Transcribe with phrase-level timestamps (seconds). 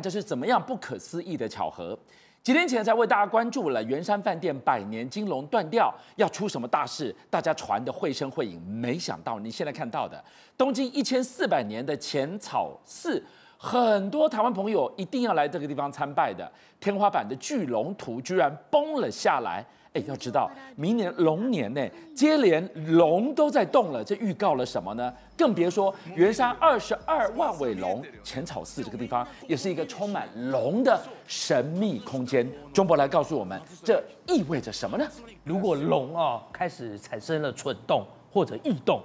[0.00, 1.98] 这是怎么样不可思议的巧合。
[2.42, 8.60] 几天前才为大家关注了圆山饭店百年金龙断掉，要出什么大事，大家传的绘声绘影。
[8.62, 10.24] 没想到你现在看到的
[10.56, 13.20] 东京一千四百年的浅草寺，
[13.58, 19.64] 很多台湾朋友一定要来这个地方参拜的天花板的巨龙图居然崩了下来。
[19.94, 21.80] 哎，要知道，明年龙年呢，
[22.14, 25.10] 接连龙都在动了，这预告了什么呢？
[25.38, 32.46] 更别说圆山二十二万尾龙浅草寺这个地方，也是一个充满龙的神秘空间。
[32.74, 35.08] 中博来告诉我们，这意味着什么呢？
[35.44, 39.00] 如果龙啊开始产生了蠢动或者异动，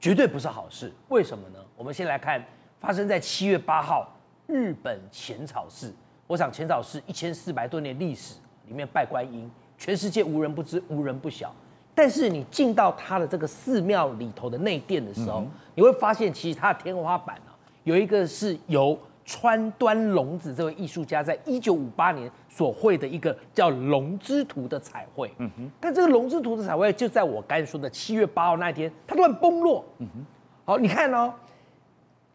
[0.00, 0.90] 绝对不是好事。
[1.08, 1.58] 为什么呢？
[1.76, 2.42] 我们先来看
[2.82, 4.12] 发生在七月八号，
[4.48, 5.94] 日本浅草寺。
[6.26, 8.34] 我想浅草寺一千四百多年历史，
[8.66, 9.48] 里面拜观音。
[9.78, 11.54] 全世界无人不知，无人不晓。
[11.94, 17.54] 但是你进到它的这个寺庙里头的内殿的时候，嗯、你会发现，其实它的天花板啊，
[17.84, 25.32] 有一个是由川端龙子这位艺术家在一九五八年所绘的一个叫《龙之图》的彩绘。
[25.38, 25.70] 嗯哼。
[25.78, 29.84] 但这个《龙之图》的彩绘就在我刚才说的七月八号那一天，它突然崩落。
[29.98, 30.26] 嗯哼。
[30.64, 31.32] 好，你看哦，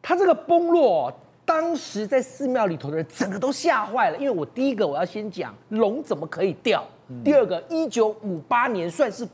[0.07, 1.13] 它这个崩落。
[1.43, 6.85] 当时在寺庙里头的人整个都吓坏了，因为我第一个我要先讲龙怎么可以掉，
[7.23, 9.25] 第二个一九五八年算是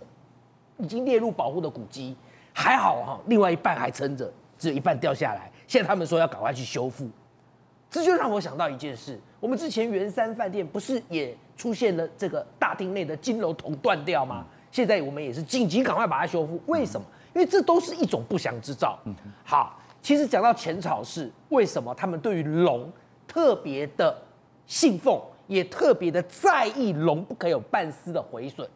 [0.78, 2.16] 已经列入保护的古迹，
[2.54, 7.10] 还好哈，另外一半还撑着，只有一半掉下来，现在他们说要赶快去修复，
[7.90, 14.46] 这就让我想到一件事，我们之前圆山饭店不是也出现了这个大厅内的金楼铜断掉吗？
[14.72, 17.08] 现在我们也是紧急赶快把它修复，为什么？
[17.34, 19.00] 因为这都是一种不祥之兆。
[19.44, 19.80] 好。
[20.04, 22.92] 其实讲到浅草寺，为什么他们对于龙
[23.26, 24.14] 特别的
[24.68, 28.68] 信奉，也特别的在意龙不可以有半丝的毁损？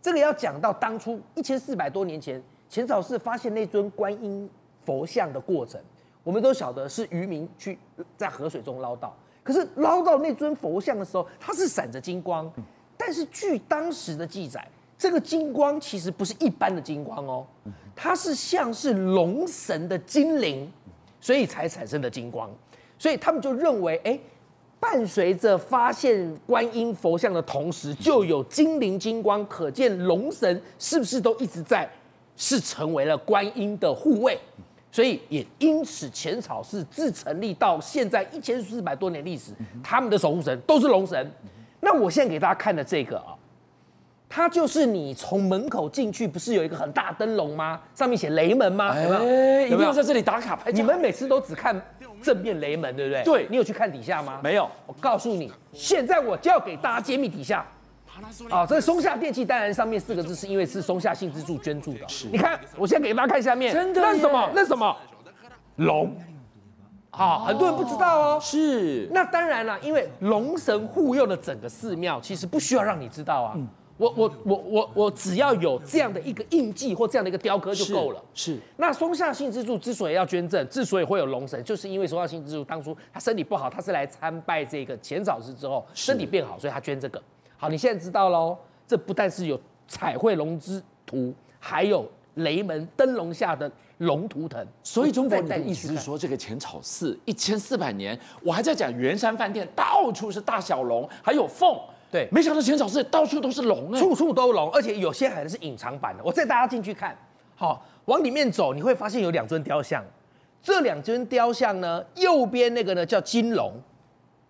[0.00, 4.48] 这个要讲到当初一千四百多年前，浅草寺发现那尊观音
[4.86, 5.78] 佛像的过程，
[6.24, 7.78] 我们都晓得是渔民去
[8.16, 12.50] 在河水中捞到，可是捞到那尊佛像的时候，它是闪着金光，
[12.96, 14.66] 但是据当时的记载。
[14.98, 17.46] 这个金光其实不是一般的金光哦，
[17.94, 20.68] 它是像是龙神的精灵，
[21.20, 22.50] 所以才产生的金光。
[22.98, 24.18] 所以他们就认为，哎，
[24.80, 31.88] 伴随着发现观音佛像的同时，就有精灵金光，可见龙神是不是都一直在，
[32.36, 34.36] 是成为了观音的护卫。
[34.90, 41.30] 所以也因此，浅草寺自成立到现在一千四百多年历史，他们的守护神都是龙神。
[41.78, 43.37] 那我现在给大家看的这个啊。
[44.28, 47.80] 它就是你从门口进去，不是有一个很大灯笼吗？
[47.94, 48.94] 上面写雷门吗？
[49.00, 49.22] 有没有？
[49.22, 50.76] 哎，一定要在这里打卡拍照。
[50.76, 51.80] 你们每次都只看
[52.22, 53.24] 正面雷门，对不对？
[53.24, 53.46] 对。
[53.48, 54.38] 你有去看底下吗？
[54.42, 54.70] 没有。
[54.86, 57.66] 我告诉你，现在我就要给大家揭秘底下。
[58.50, 62.06] 啊，这松下电器当然上面四个字是因为是松下幸之助捐助的。
[62.06, 62.26] 是。
[62.28, 63.72] 你看，我先给大家看下面。
[63.72, 64.02] 真的？
[64.02, 64.50] 那是什么？
[64.54, 64.96] 那什么？
[65.76, 66.14] 龙。
[67.10, 68.38] 好，很多人不知道哦。
[68.42, 69.08] 是。
[69.10, 73.56] 那当然了，因为龙神护佑的整个寺庙，其实不需要让你知道啊。
[73.98, 78.24] 我我我我我只要有这样的一个印记或这样的一个雕刻就够了。
[78.32, 78.54] 是。
[78.54, 87.20] 是那松下幸之助之所以要捐赠，之所以会有龙神，就是因为松下幸之助当初他身体不好，他是来参拜这个浅草寺之后身体变好，所以他捐这个。
[87.56, 88.56] 好，你现在知道喽。
[88.86, 94.66] 这不但是有彩绘龙之图，还有雷门灯笼下的龙图腾。
[94.82, 101.76] 所以中国人的意思是说，这个浅草寺一千四百年，我还在讲圆山饭店到处是大小龙，还有凤。
[102.10, 106.22] 对，没想到浅草寺到处都是龙哎，处处都龙，而且有些还是隐藏版的。
[106.24, 107.16] 我带大家进去看，
[107.54, 110.02] 好，往里面走，你会发现有两尊雕像。
[110.62, 113.72] 这两尊雕像呢，右边那个呢叫金龙，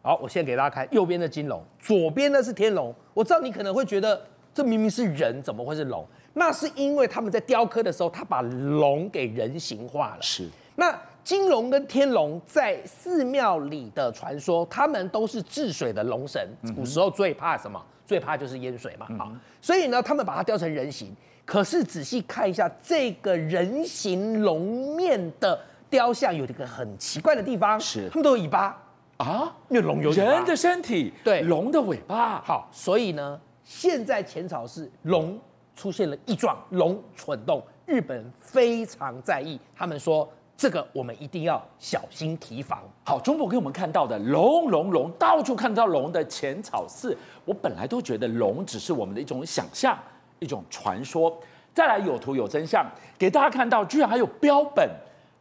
[0.03, 2.95] 好，我现在给大家看右边的金龙，左边呢是天龙。
[3.13, 4.21] 我知道你可能会觉得
[4.55, 6.07] 这明明是人，怎么会是龙？
[6.35, 10.23] 那是因为他们在雕刻的时候，他把龙给人形化了。
[10.23, 10.97] 是，那。
[11.29, 16.49] 金龙跟天龙在寺庙里的传说，他们都是治水的龙神。
[16.75, 17.79] 古时候最怕什么？
[18.07, 19.07] 最怕就是淹水嘛。
[19.19, 19.31] 好，
[19.61, 21.15] 所以呢，他们把它雕成人形。
[21.45, 28.83] 可是仔细看一下这个人形龙面的雕像，有一个很奇怪的地方，是他们都有尾巴
[29.19, 32.41] 啊，因为龙有人的身体，对，龙的尾巴。
[32.41, 35.39] 好，所以呢，现在前朝是龙
[35.77, 40.27] 出现了异状，龙蠢动，日本非常在意，他们说。
[40.59, 42.83] 这个我们一定要小心提防。
[43.05, 49.97] 好，中国给我们看到的龙龙龙，到处看到龙的浅草寺，我本来都觉得龙只是我们的一种想象，
[50.41, 51.33] 一种传说。
[51.73, 52.85] 再来有图有真相，
[53.17, 54.91] 给大家看到，居然还有标本、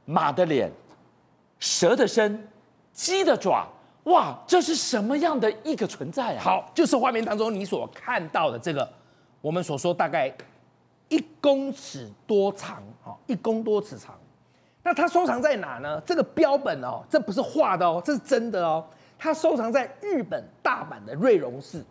[0.06, 0.72] 马的脸、
[1.58, 2.48] 蛇的身、
[2.94, 3.68] 鸡的爪，
[4.04, 6.44] 哇，这是什么样的一个存在啊？
[6.44, 8.88] 好，就是画面当中你所看到的这个，
[9.42, 10.32] 我们所说大概
[11.10, 14.14] 一公尺多长，哈，一公多尺长。
[14.88, 16.02] 那它收藏在哪呢？
[16.06, 18.82] 这个标本哦，这不是画的哦，这是真的哦。
[19.20, 21.84] 它收藏在日本大阪的瑞龙寺。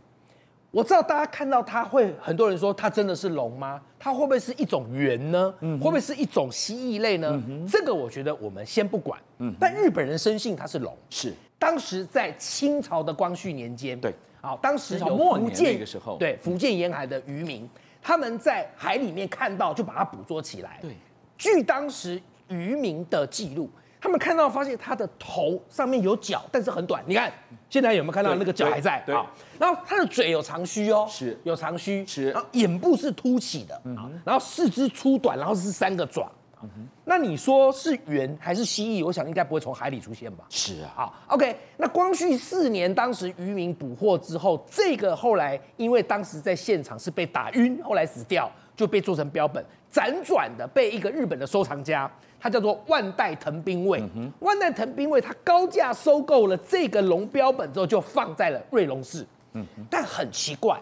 [0.71, 3.79] 我知道大家看到它会，很多人说它真的是龙吗？
[3.99, 5.55] 它会不会是一种猿呢？
[5.61, 7.39] 嗯、会不会是一种蜥蜴类呢？
[7.71, 9.21] 这个我觉得我们先不管。
[9.41, 10.97] 嗯，但日本人深信它是龙。
[11.11, 17.69] 是，当时在清朝的光绪年间，对，好，当时有福建那个时候，对，福建沿海的渔民，
[18.01, 20.79] 他们在海里面看到，就把它捕捉起来。
[20.81, 20.93] 对，
[21.37, 23.71] 据当时渔民的记录。
[23.99, 27.03] 他们看到发现他的头上面有脚，但是很短。
[27.07, 27.33] 你看
[27.69, 29.03] 现在有没有看到那个脚还在？
[29.05, 29.15] 对。
[29.59, 32.07] 然后他的嘴有长须哦，是，有长须。
[32.07, 32.31] 是。
[32.31, 34.21] 然后眼部是凸起的，嗯。
[34.25, 36.31] 然后四肢粗短，然后是三个爪。
[36.77, 36.89] 嗯。
[37.05, 39.05] 那你说是猿还是蜥蜴？
[39.05, 40.45] 我想应该不会从海里出现吧？
[40.49, 40.93] 是啊。
[40.95, 41.57] 好，OK。
[41.77, 52.11] 那光绪四年，当时渔民捕获之后，这个后来因为当时在现场是被打晕，后来死掉，就被做成标本，辗转的被一个日本的收藏家。
[52.39, 59.27] 他叫做万代藤兵卫，嗯、万代藤兵卫他高价收购了这个龙标本之后，就放在了瑞龙寺。
[59.55, 60.79] 嗯、但很奇怪，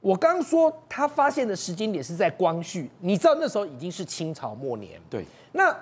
[0.00, 5.00] 我刚说他发现的时间点是在光绪，你知道那时候已经是清朝末年。
[5.10, 5.76] 对，那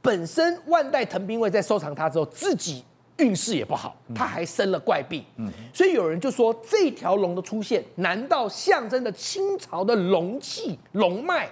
[0.00, 2.84] 本身万代藤兵卫在收藏它之后，自己
[3.16, 5.24] 运势也不好，他还生了怪病。
[5.36, 11.48] 嗯、所以有人就说，这条龙的出现，难道象征着清朝的龙气、龙脉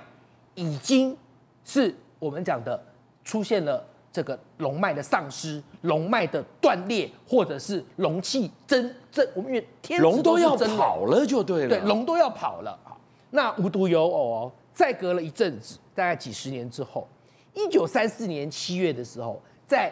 [0.54, 1.16] 已经
[1.64, 1.94] 是？
[2.18, 2.80] 我们讲的
[3.24, 12.78] 出现了这个龙脉的丧失、龙脉的断裂，或者是龙气真真，我们因为天龙都要跑了就对了，对，龙都要跑了。
[12.84, 13.00] 好，
[13.30, 17.08] 那无独有偶哦，再隔了一阵子，大概几十年之后，
[17.54, 19.90] 一九三四年七月的时候，在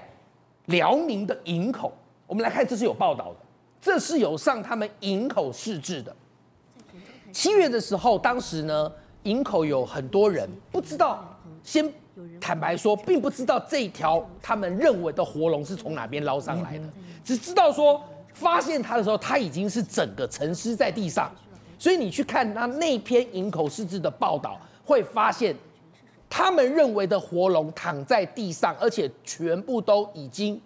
[0.67, 1.91] 辽宁的营口，
[2.27, 3.37] 我们来看，这是有报道的，
[3.81, 6.15] 这是有上他们营口市志的。
[7.33, 11.25] 七月的时候，当时呢，营口有很多人不知道，
[11.63, 11.91] 先。
[12.41, 16.85] 坦白说，并不知道这条他们认为的活龙是从哪边捞上来的，
[17.25, 18.03] 只知道说
[18.33, 21.31] 发现它的时候，它已经是整个沉尸在地上。
[21.79, 25.57] 所以你去看他那篇营口市志的报道，会发现
[26.29, 30.61] 他们认为的活龙躺在地上，而且全部都已经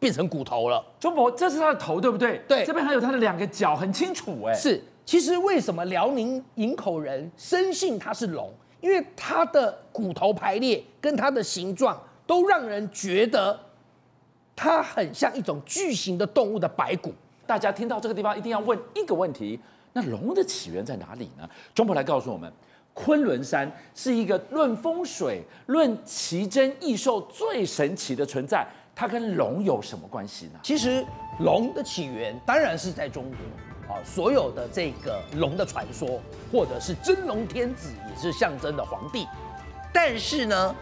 [0.00, 0.84] 变成骨头了。
[0.98, 2.40] 钟博，这是他的头，对不对？
[2.48, 4.54] 对，这边还有他的两个脚，很清楚哎。
[4.54, 8.52] 是，其实为什么辽宁营口人深信它是龙？
[8.80, 13.58] 因为它的骨头排列跟它的形状都让人觉得
[14.54, 17.12] 它很像一种巨型的动物的白骨。
[17.46, 19.58] 大家听到这个地方一定要问一个问题：
[19.92, 21.48] 那龙的起源在哪里呢？
[21.74, 22.52] 钟博来告诉我们，
[22.92, 30.60] 昆仑山是一个论风水、论奇珍异兽最神奇的存在，它跟龙有什么关系呢？
[30.62, 31.04] 其实
[31.40, 33.38] 龙的起源当然是在中国。
[33.88, 36.20] 啊，所有的这个龙的传说，
[36.52, 39.26] 或者是真龙天子，也是象征的皇帝。
[39.92, 40.74] 但是呢，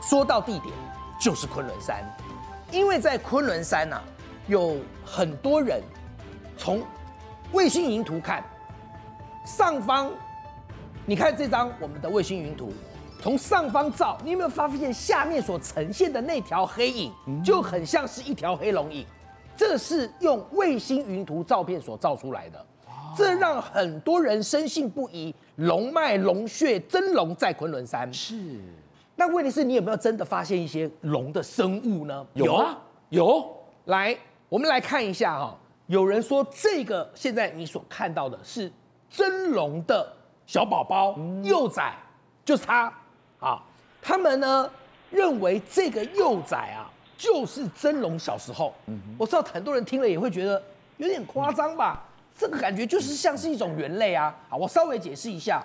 [0.00, 0.72] 说到地点，
[1.20, 2.04] 就是昆仑山，
[2.70, 4.00] 因为在昆仑山呐、
[4.46, 5.82] 有很多人
[6.56, 6.82] 从
[7.52, 8.44] 卫星云图看
[9.44, 10.08] 上方，
[11.04, 12.72] 你看这张我们的卫星云图，
[13.20, 17.12] 从上方照，你有没有发现下面所呈现的那条黑影，
[17.42, 19.04] 就很像是一条黑龙影。
[19.58, 22.66] 这是用卫星云图照片所照出来的，
[23.16, 28.10] 这让很多人深信不疑，龙脉龙穴真龙在昆仑山。
[28.14, 28.36] 是，
[29.16, 32.24] 那问题是你有没有真的发现一些龙的生物呢？
[32.34, 32.78] 有啊，
[33.08, 33.52] 有。
[33.86, 34.16] 来，
[34.48, 35.58] 我们来看一下哈。
[35.88, 38.70] 有人说这个现在你所看到的是
[39.10, 40.08] 真龙的
[40.46, 41.96] 小宝宝幼崽，
[42.44, 42.92] 就是它。
[43.40, 43.60] 啊，
[44.00, 44.70] 他们呢
[45.10, 46.88] 认为这个幼崽啊。
[47.18, 48.72] 就是真龙小时候，
[49.18, 50.62] 我知道很多人听了也会觉得
[50.96, 52.04] 有点夸张吧？
[52.38, 54.32] 这个感觉就是像是一种猿类啊。
[54.48, 55.60] 好，我稍微解释一下，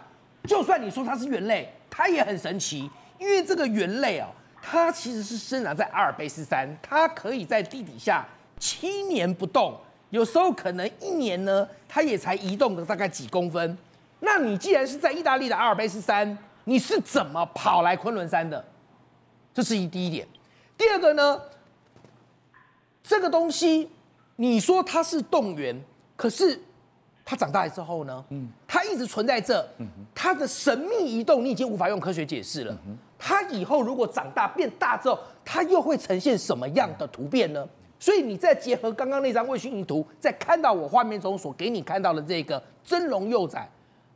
[0.45, 4.27] 就算你说它是猿类，它也很神奇，因为这个猿类啊，
[4.60, 8.25] 它其实是生长在阿尔卑斯山，它可以在地底下
[8.57, 9.79] 七年不动，
[10.10, 13.77] 有时候可能一年呢，它也才移动个大概几公分。
[14.22, 18.65] 那你既然是在意大利的阿尔卑斯山，你是怎么跑来昆仑山的？
[19.53, 20.27] 这是一第一点。
[20.77, 21.41] 第二个呢，
[23.03, 23.89] 这个东西，
[24.35, 25.79] 你说它是动员，
[26.15, 26.59] 可是
[27.23, 29.65] 它长大之后呢，嗯，它一直存在这，
[30.15, 32.77] 它的神秘移动，你已经无法用科学解释了。
[33.17, 37.65] 它以后如果长大变大之后，它又会呈现什么样的突变呢？
[37.99, 43.69] 所以你再结合刚刚那张卫星云图，再看到我画面中所给你看到的这个真龙幼崽，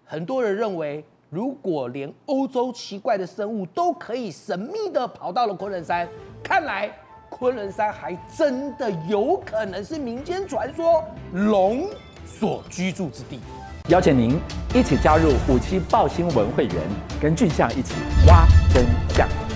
[0.03, 1.05] 很多人认为。
[1.29, 6.07] 如果连欧洲奇怪的生物都可以神秘的跑到了昆仑山，
[6.47, 6.89] 看来
[7.27, 11.89] 昆仑山还真的有可能是民间传说龙
[12.25, 13.41] 所居住之地。
[13.89, 14.39] 邀请您
[14.73, 16.75] 一起加入五七报新闻会员，
[17.21, 17.95] 跟俊相一起
[18.27, 19.46] 挖真相。